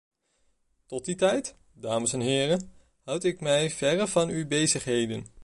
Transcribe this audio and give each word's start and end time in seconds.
Tot 0.85 1.05
die 1.05 1.15
tijd, 1.15 1.55
dames 1.73 2.13
en 2.13 2.19
heren, 2.19 2.71
houd 3.03 3.23
ik 3.23 3.39
mij 3.39 3.69
verre 3.69 4.07
van 4.07 4.29
uw 4.29 4.47
bezigheden. 4.47 5.25